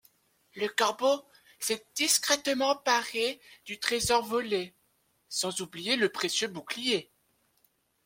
Le 0.55 0.67
Corbeau 0.67 1.23
s'est 1.59 1.85
discrètement 1.93 2.71
emparé 2.71 3.39
du 3.65 3.77
trésor 3.79 4.25
volé, 4.25 4.73
sans 5.29 5.61
oublier 5.61 5.95
le 5.95 6.09
précieux 6.09 6.47
bouclier. 6.47 7.11